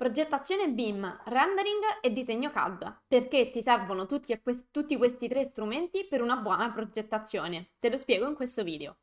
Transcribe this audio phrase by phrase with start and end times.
[0.00, 3.02] Progettazione BIM, rendering e disegno CAD.
[3.06, 7.72] Perché ti servono tutti, quest- tutti questi tre strumenti per una buona progettazione?
[7.78, 8.96] Te lo spiego in questo video.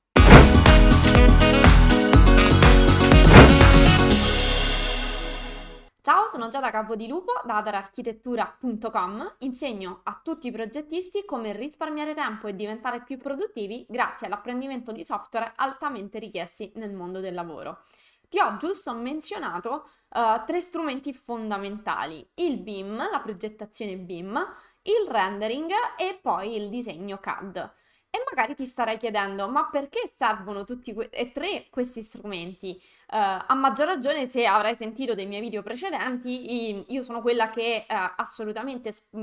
[6.02, 9.36] Ciao, sono Giada Capodilupo da adararchitettura.com.
[9.40, 15.04] Insegno a tutti i progettisti come risparmiare tempo e diventare più produttivi grazie all'apprendimento di
[15.04, 17.82] software altamente richiesti nel mondo del lavoro.
[18.30, 24.36] Ti ho giusto menzionato uh, tre strumenti fondamentali, il BIM, la progettazione BIM,
[24.84, 27.74] il rendering e poi il disegno CAD.
[28.10, 32.72] E magari ti starei chiedendo, ma perché servono tutti que- e tre questi strumenti?
[33.10, 37.86] Uh, a maggior ragione se avrai sentito dei miei video precedenti, io sono quella che
[37.88, 39.16] uh, assolutamente sp-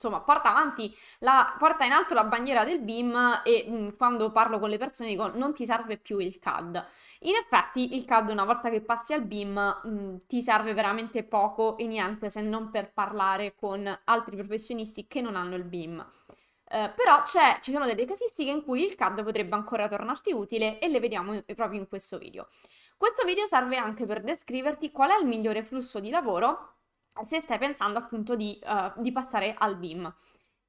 [0.00, 4.58] insomma, porta avanti, la, porta in alto la bandiera del BIM e mh, quando parlo
[4.58, 6.84] con le persone dico non ti serve più il CAD.
[7.20, 11.76] In effetti il CAD una volta che passi al BIM mh, ti serve veramente poco
[11.76, 16.04] e niente se non per parlare con altri professionisti che non hanno il BIM.
[16.70, 20.88] Uh, però ci sono delle casistiche in cui il CAD potrebbe ancora tornarti utile e
[20.88, 22.46] le vediamo proprio in questo video.
[22.96, 26.79] Questo video serve anche per descriverti qual è il migliore flusso di lavoro
[27.26, 30.12] se stai pensando appunto di, uh, di passare al BIM.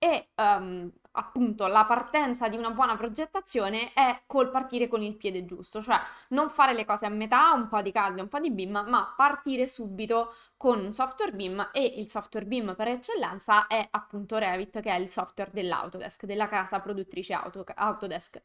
[0.04, 5.46] E um, appunto la partenza di una buona progettazione è col partire con il piede
[5.46, 8.40] giusto, cioè non fare le cose a metà, un po' di CAD e un po'
[8.40, 13.68] di BIM, ma partire subito con un software BIM e il software BIM per eccellenza
[13.68, 18.42] è appunto Revit, che è il software dell'Autodesk, della casa produttrice Auto, Autodesk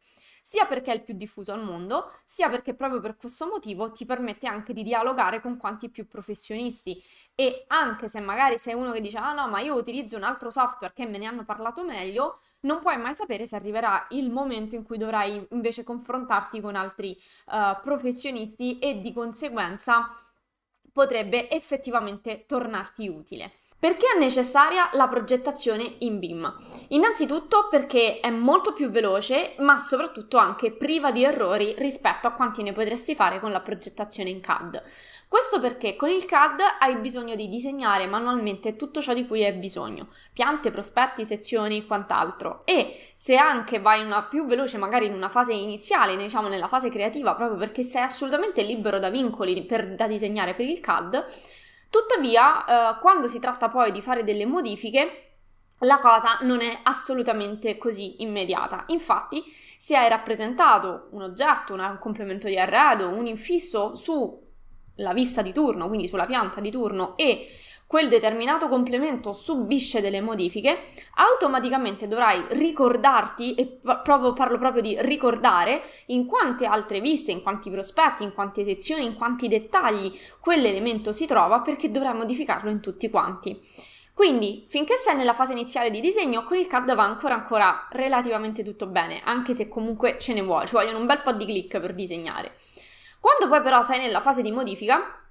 [0.46, 4.06] sia perché è il più diffuso al mondo, sia perché proprio per questo motivo ti
[4.06, 7.02] permette anche di dialogare con quanti più professionisti
[7.34, 10.50] e anche se magari sei uno che dice ah no ma io utilizzo un altro
[10.50, 14.76] software che me ne hanno parlato meglio, non puoi mai sapere se arriverà il momento
[14.76, 20.14] in cui dovrai invece confrontarti con altri uh, professionisti e di conseguenza
[20.92, 23.50] potrebbe effettivamente tornarti utile.
[23.78, 26.56] Perché è necessaria la progettazione in BIM?
[26.88, 32.62] Innanzitutto perché è molto più veloce, ma soprattutto anche priva di errori rispetto a quanti
[32.62, 34.82] ne potresti fare con la progettazione in CAD.
[35.28, 39.52] Questo perché con il CAD hai bisogno di disegnare manualmente tutto ciò di cui hai
[39.52, 42.62] bisogno, piante, prospetti, sezioni e quant'altro.
[42.64, 46.88] E se anche vai una più veloce, magari in una fase iniziale, diciamo nella fase
[46.88, 51.26] creativa, proprio perché sei assolutamente libero da vincoli per, da disegnare per il CAD,
[51.90, 52.64] Tuttavia,
[52.96, 55.22] eh, quando si tratta poi di fare delle modifiche,
[55.80, 58.84] la cosa non è assolutamente così immediata.
[58.88, 59.42] Infatti,
[59.78, 65.88] se hai rappresentato un oggetto, un complemento di arredo, un infisso sulla vista di turno,
[65.88, 67.48] quindi sulla pianta di turno e
[67.86, 75.82] quel determinato complemento subisce delle modifiche, automaticamente dovrai ricordarti, e proprio, parlo proprio di ricordare,
[76.06, 81.26] in quante altre viste, in quanti prospetti, in quante sezioni, in quanti dettagli quell'elemento si
[81.26, 83.60] trova perché dovrai modificarlo in tutti quanti.
[84.12, 88.64] Quindi, finché sei nella fase iniziale di disegno, con il CAD va ancora ancora relativamente
[88.64, 91.78] tutto bene, anche se comunque ce ne vuole, ci vogliono un bel po' di click
[91.78, 92.56] per disegnare.
[93.20, 95.25] Quando poi però sei nella fase di modifica,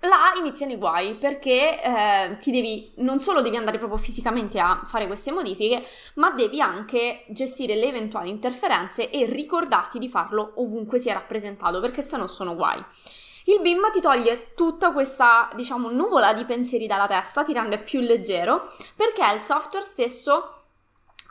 [0.00, 4.82] là iniziano i guai perché eh, ti devi, non solo devi andare proprio fisicamente a
[4.86, 10.98] fare queste modifiche, ma devi anche gestire le eventuali interferenze e ricordarti di farlo ovunque
[10.98, 12.84] sia rappresentato, perché se no sono guai.
[13.44, 18.00] Il BIM ti toglie tutta questa, diciamo, nuvola di pensieri dalla testa, ti rende più
[18.00, 20.64] leggero, perché è il software stesso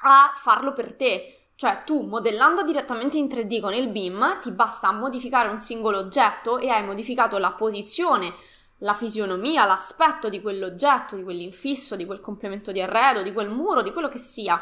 [0.01, 1.33] a farlo per te.
[1.55, 6.57] Cioè tu modellando direttamente in 3D con il BIM ti basta modificare un singolo oggetto
[6.59, 8.33] e hai modificato la posizione,
[8.79, 13.81] la fisionomia, l'aspetto di quell'oggetto, di quell'infisso, di quel complemento di arredo, di quel muro,
[13.81, 14.61] di quello che sia,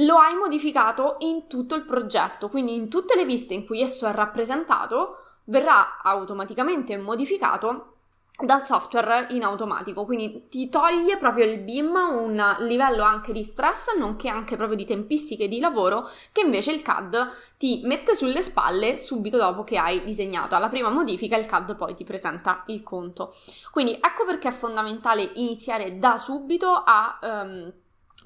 [0.00, 4.06] lo hai modificato in tutto il progetto, quindi in tutte le viste in cui esso
[4.06, 7.95] è rappresentato verrà automaticamente modificato
[8.38, 13.96] dal software in automatico, quindi ti toglie proprio il BIM un livello anche di stress,
[13.96, 18.98] nonché anche proprio di tempistiche di lavoro che invece il CAD ti mette sulle spalle
[18.98, 20.54] subito dopo che hai disegnato.
[20.54, 23.34] Alla prima modifica il CAD poi ti presenta il conto.
[23.70, 27.72] Quindi ecco perché è fondamentale iniziare da subito a um,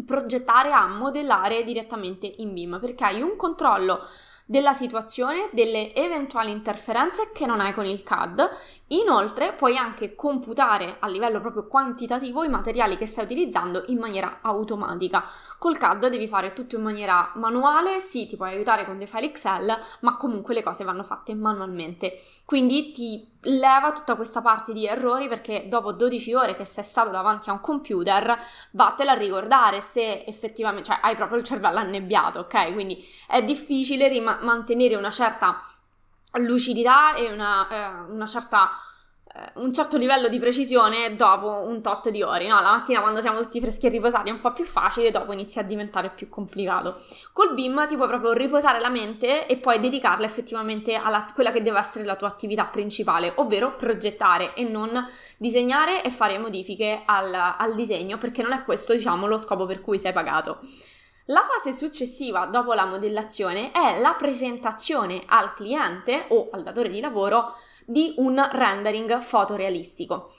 [0.05, 4.01] progettare, a modellare direttamente in BIM, perché hai un controllo
[4.51, 8.51] della situazione, delle eventuali interferenze che non hai con il CAD.
[8.89, 14.41] Inoltre puoi anche computare a livello proprio quantitativo i materiali che stai utilizzando in maniera
[14.43, 15.25] automatica.
[15.61, 19.27] Col CAD devi fare tutto in maniera manuale, sì, ti puoi aiutare con dei file
[19.27, 22.19] Excel, ma comunque le cose vanno fatte manualmente.
[22.47, 27.11] Quindi ti leva tutta questa parte di errori perché dopo 12 ore che sei stato
[27.11, 28.39] davanti a un computer,
[28.71, 32.73] vattela a ricordare se effettivamente, cioè hai proprio il cervello annebbiato, ok?
[32.73, 35.63] Quindi è difficile rim- mantenere una certa
[36.39, 38.71] lucidità e una, eh, una certa
[39.55, 42.61] un certo livello di precisione dopo un tot di ore, no?
[42.61, 45.63] La mattina quando siamo tutti freschi e riposati è un po' più facile, dopo inizia
[45.63, 47.01] a diventare più complicato.
[47.33, 51.63] Col BIM ti puoi proprio riposare la mente e poi dedicarla effettivamente a quella che
[51.63, 57.33] deve essere la tua attività principale, ovvero progettare e non disegnare e fare modifiche al,
[57.33, 60.59] al disegno, perché non è questo, diciamo, lo scopo per cui sei pagato.
[61.27, 66.99] La fase successiva dopo la modellazione è la presentazione al cliente o al datore di
[66.99, 67.55] lavoro
[67.91, 70.33] di un rendering fotorealistico.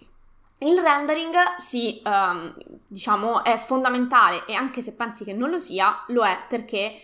[0.59, 2.53] Il rendering sì, um,
[2.87, 7.01] diciamo, è fondamentale e anche se pensi che non lo sia, lo è perché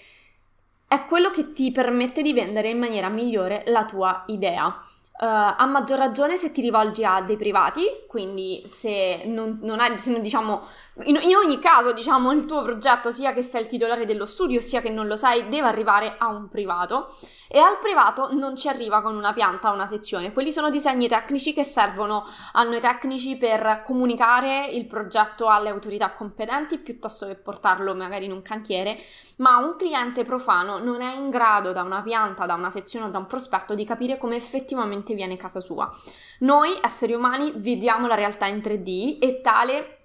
[0.88, 4.80] è quello che ti permette di vendere in maniera migliore la tua idea.
[5.20, 5.26] Uh,
[5.58, 10.12] a maggior ragione se ti rivolgi a dei privati, quindi se non, non hai, se
[10.12, 10.68] non, diciamo,
[11.06, 14.62] in, in, ogni caso, diciamo, il tuo progetto, sia che sei il titolare dello studio,
[14.62, 17.16] sia che non lo sai, deve arrivare a un privato
[17.48, 20.34] e al privato non ci arriva con una pianta o una sezione.
[20.34, 26.12] Quelli sono disegni tecnici che servono a noi tecnici per comunicare il progetto alle autorità
[26.12, 29.00] competenti piuttosto che portarlo magari in un cantiere,
[29.38, 33.10] ma un cliente profano non è in grado da una pianta, da una sezione o
[33.10, 35.92] da un prospetto di capire come effettivamente viene casa sua.
[36.40, 39.98] Noi esseri umani vediamo la realtà in 3D e tale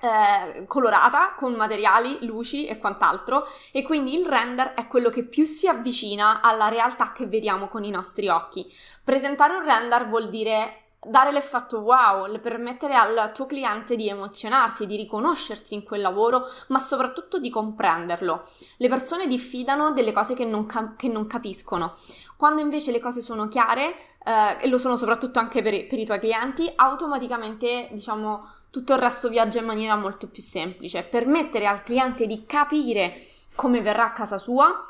[0.00, 5.44] eh, colorata con materiali, luci e quant'altro e quindi il render è quello che più
[5.44, 8.66] si avvicina alla realtà che vediamo con i nostri occhi.
[9.02, 14.96] Presentare un render vuol dire dare l'effetto wow, permettere al tuo cliente di emozionarsi, di
[14.96, 18.48] riconoscersi in quel lavoro, ma soprattutto di comprenderlo.
[18.78, 21.94] Le persone diffidano delle cose che non, cap- che non capiscono.
[22.36, 26.04] Quando invece le cose sono chiare, eh, e lo sono soprattutto anche per, per i
[26.04, 31.04] tuoi clienti, automaticamente, diciamo, tutto il resto viaggia in maniera molto più semplice.
[31.04, 33.22] Permettere al cliente di capire
[33.54, 34.88] come verrà a casa sua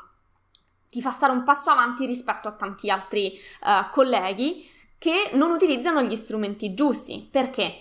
[0.89, 4.67] ti fa stare un passo avanti rispetto a tanti altri uh, colleghi
[4.97, 7.27] che non utilizzano gli strumenti giusti.
[7.29, 7.75] Perché?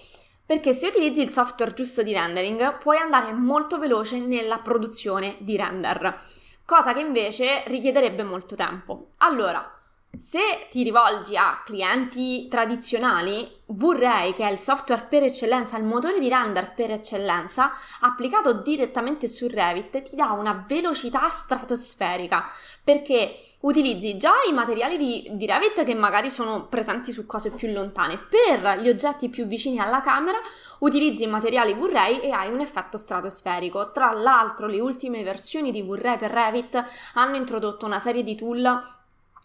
[0.44, 5.56] Perché se utilizzi il software giusto di rendering puoi andare molto veloce nella produzione di
[5.56, 6.20] render,
[6.66, 9.08] cosa che invece richiederebbe molto tempo.
[9.18, 9.73] Allora,
[10.20, 16.28] se ti rivolgi a clienti tradizionali, vorrei che il software per eccellenza, il motore di
[16.28, 22.44] render per eccellenza, applicato direttamente su Revit, ti dà una velocità stratosferica
[22.84, 27.72] perché utilizzi già i materiali di, di Revit che magari sono presenti su cose più
[27.72, 28.18] lontane.
[28.18, 30.38] Per gli oggetti più vicini alla camera
[30.80, 33.90] utilizzi i materiali V-Ray e hai un effetto stratosferico.
[33.90, 36.84] Tra l'altro le ultime versioni di V-Ray per Revit
[37.14, 38.82] hanno introdotto una serie di tool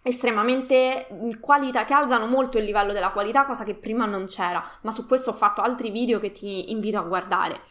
[0.03, 1.07] estremamente
[1.39, 5.05] qualità, che alzano molto il livello della qualità, cosa che prima non c'era, ma su
[5.07, 7.61] questo ho fatto altri video che ti invito a guardare.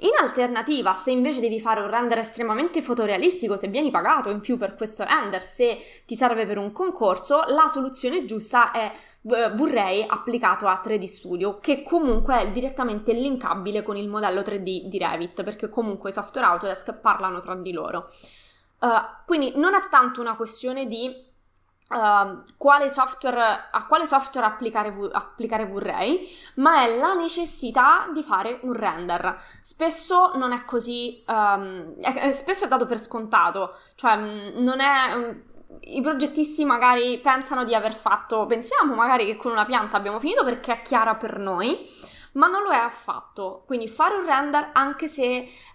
[0.00, 4.58] In alternativa, se invece devi fare un render estremamente fotorealistico, se vieni pagato in più
[4.58, 8.92] per questo render, se ti serve per un concorso, la soluzione giusta è
[9.22, 14.98] V-Ray applicato a 3D Studio, che comunque è direttamente linkabile con il modello 3D di
[14.98, 18.10] Revit, perché comunque i software Autodesk parlano tra di loro.
[18.78, 18.88] Uh,
[19.24, 21.10] quindi non è tanto una questione di
[21.88, 28.58] Uh, quale software, a quale software applicare, applicare V-Ray, ma è la necessità di fare
[28.62, 29.40] un render.
[29.62, 35.44] Spesso non è così, um, è, spesso è dato per scontato, cioè mm, non è...
[35.82, 40.42] I progettisti magari pensano di aver fatto, pensiamo magari che con una pianta abbiamo finito
[40.42, 41.78] perché è chiara per noi,
[42.32, 43.62] ma non lo è affatto.
[43.66, 45.24] Quindi fare un render, anche se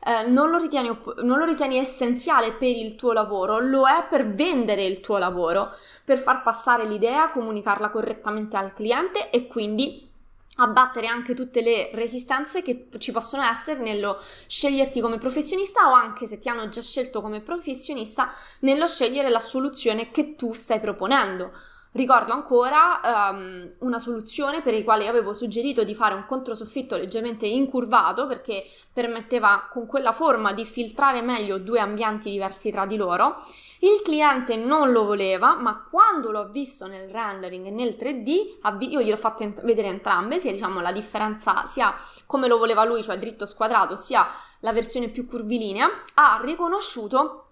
[0.03, 0.89] eh, non, lo ritieni,
[1.24, 5.71] non lo ritieni essenziale per il tuo lavoro, lo è per vendere il tuo lavoro
[6.03, 10.10] per far passare l'idea, comunicarla correttamente al cliente e quindi
[10.55, 16.27] abbattere anche tutte le resistenze che ci possono essere nello sceglierti come professionista o anche
[16.27, 21.51] se ti hanno già scelto come professionista nello scegliere la soluzione che tu stai proponendo.
[21.93, 27.45] Ricordo ancora um, una soluzione per la quale avevo suggerito di fare un controsoffitto leggermente
[27.45, 33.43] incurvato perché permetteva con quella forma di filtrare meglio due ambienti diversi tra di loro.
[33.79, 39.01] Il cliente non lo voleva, ma quando l'ho visto nel rendering e nel 3D, io
[39.01, 41.93] gliel'ho fatto ent- vedere entrambe, sia diciamo la differenza sia
[42.25, 44.27] come lo voleva lui, cioè dritto squadrato, sia
[44.62, 47.48] la versione più curvilinea, ha riconosciuto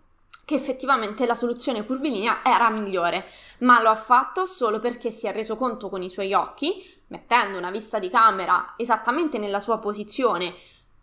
[0.49, 3.27] che effettivamente la soluzione curvilinea era migliore,
[3.59, 7.59] ma lo ha fatto solo perché si è reso conto con i suoi occhi, mettendo
[7.59, 10.55] una vista di camera esattamente nella sua posizione.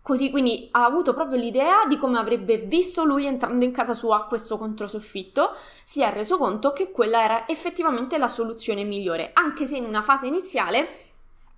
[0.02, 4.26] Così quindi ha avuto proprio l'idea di come avrebbe visto lui entrando in casa sua
[4.26, 5.52] questo controsoffitto,
[5.84, 10.02] si è reso conto che quella era effettivamente la soluzione migliore, anche se in una
[10.02, 10.88] fase iniziale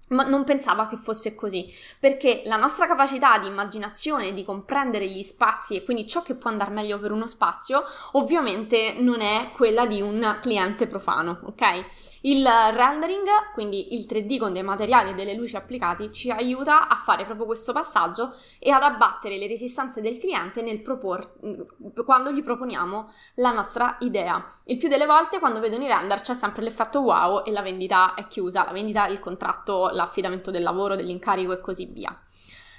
[0.09, 5.23] ma non pensava che fosse così, perché la nostra capacità di immaginazione, di comprendere gli
[5.23, 9.87] spazi e quindi ciò che può andare meglio per uno spazio, ovviamente non è quella
[9.87, 11.85] di un cliente profano, ok?
[12.23, 16.97] Il rendering, quindi il 3D con dei materiali e delle luci applicati, ci aiuta a
[16.97, 21.35] fare proprio questo passaggio e ad abbattere le resistenze del cliente nel propor-
[22.05, 24.45] quando gli proponiamo la nostra idea.
[24.65, 28.15] Il più delle volte quando vedono i render c'è sempre l'effetto wow e la vendita
[28.15, 32.17] è chiusa, la vendita, il contratto, l'affidamento del lavoro, dell'incarico e così via.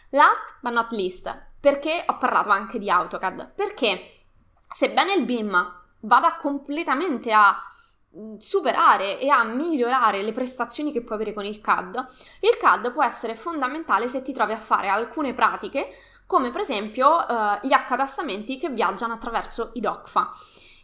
[0.09, 3.51] Last but not least, perché ho parlato anche di AutoCAD?
[3.53, 4.23] Perché
[4.67, 7.61] sebbene il BIM vada completamente a
[8.17, 12.07] Mm, superare e a migliorare le prestazioni che puoi avere con il CAD,
[12.39, 15.91] il CAD può essere fondamentale se ti trovi a fare alcune pratiche
[16.25, 20.31] come per esempio eh, gli accatastamenti che viaggiano attraverso i DOCFA.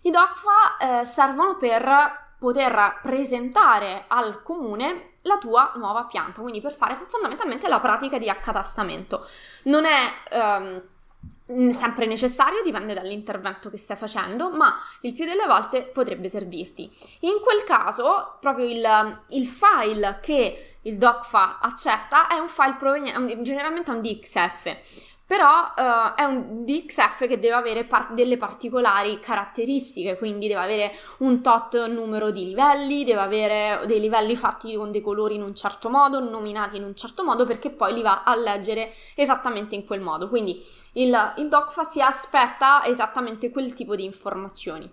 [0.02, 6.74] I DOCFA eh, servono per poter presentare al comune la tua nuova pianta, quindi per
[6.74, 9.28] fare fondamentalmente la pratica di accatastamento.
[9.64, 15.84] Non è ehm, sempre necessario, dipende dall'intervento che stai facendo, ma il più delle volte
[15.84, 16.90] potrebbe servirti.
[17.22, 23.42] In quel caso, proprio il, il file che il DocFa accetta è un file proveniente,
[23.42, 30.18] generalmente un DXF però uh, è un DXF che deve avere par- delle particolari caratteristiche,
[30.18, 35.02] quindi deve avere un tot numero di livelli, deve avere dei livelli fatti con dei
[35.02, 38.36] colori in un certo modo, nominati in un certo modo, perché poi li va a
[38.36, 40.28] leggere esattamente in quel modo.
[40.28, 40.64] Quindi
[40.94, 44.90] il, il DOCFA si aspetta esattamente quel tipo di informazioni.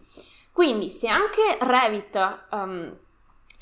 [0.51, 2.97] Quindi se anche Revit um,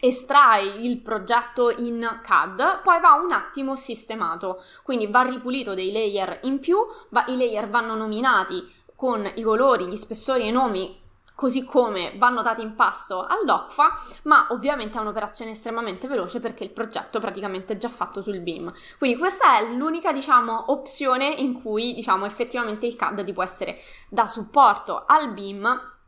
[0.00, 6.40] estrai il progetto in CAD, poi va un attimo sistemato, quindi va ripulito dei layer
[6.42, 6.78] in più,
[7.10, 10.98] va, i layer vanno nominati con i colori, gli spessori e i nomi
[11.40, 16.70] così come vanno dati in pasto all'OCFA, ma ovviamente è un'operazione estremamente veloce perché il
[16.70, 18.70] progetto è praticamente già fatto sul BIM.
[18.98, 23.80] Quindi questa è l'unica, diciamo, opzione in cui, diciamo, effettivamente il CAD ti può essere
[24.10, 25.98] da supporto al BIM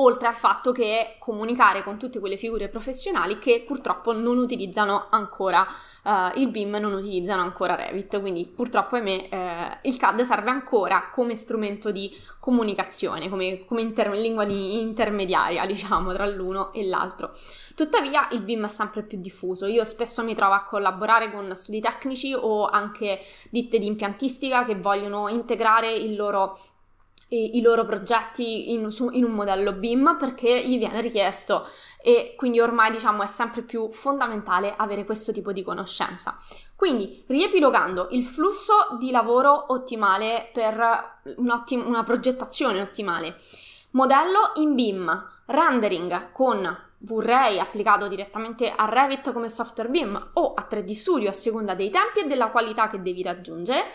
[0.00, 5.66] oltre al fatto che comunicare con tutte quelle figure professionali che purtroppo non utilizzano ancora
[6.02, 10.50] uh, il BIM, non utilizzano ancora Revit, quindi purtroppo a me eh, il CAD serve
[10.50, 16.86] ancora come strumento di comunicazione, come, come inter- lingua di intermediaria, diciamo, tra l'uno e
[16.86, 17.32] l'altro.
[17.74, 21.80] Tuttavia il BIM è sempre più diffuso, io spesso mi trovo a collaborare con studi
[21.80, 26.58] tecnici o anche ditte di impiantistica che vogliono integrare il loro
[27.28, 31.66] i, loro progetti in, su, in un modello BIM perché gli viene richiesto
[32.00, 36.38] e quindi ormai diciamo è sempre più fondamentale avere questo tipo di conoscenza.
[36.74, 43.36] Quindi, riepilogando, il flusso di lavoro ottimale per una progettazione ottimale.
[43.90, 50.66] Modello in BIM, rendering con V-Ray applicato direttamente a Revit come software BIM o a
[50.70, 53.86] 3D Studio a seconda dei tempi e della qualità che devi raggiungere.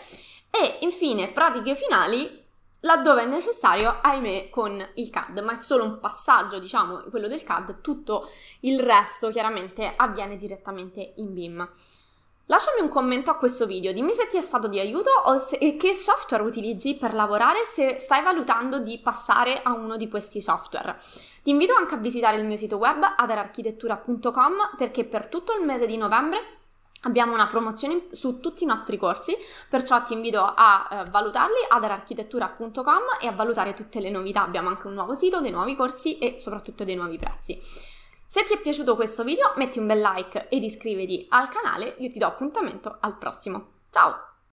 [0.50, 2.43] E infine pratiche finali
[2.84, 7.42] laddove è necessario, ahimè, con il CAD, ma è solo un passaggio, diciamo, quello del
[7.42, 11.68] CAD, tutto il resto chiaramente avviene direttamente in BIM.
[12.46, 15.76] Lasciami un commento a questo video, dimmi se ti è stato di aiuto o se,
[15.76, 21.00] che software utilizzi per lavorare se stai valutando di passare a uno di questi software.
[21.42, 25.86] Ti invito anche a visitare il mio sito web adararchitettura.com perché per tutto il mese
[25.86, 26.63] di novembre
[27.04, 29.36] Abbiamo una promozione su tutti i nostri corsi,
[29.68, 34.42] perciò ti invito a eh, valutarli ad architettura.com e a valutare tutte le novità.
[34.42, 37.60] Abbiamo anche un nuovo sito, dei nuovi corsi e soprattutto dei nuovi prezzi.
[38.26, 42.10] Se ti è piaciuto questo video metti un bel like ed iscriviti al canale, io
[42.10, 43.66] ti do appuntamento al prossimo.
[43.90, 44.33] Ciao!